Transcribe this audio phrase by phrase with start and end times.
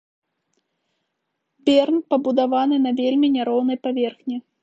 [1.67, 4.35] Берн пабудаваны на вельмі няроўнай паверхні.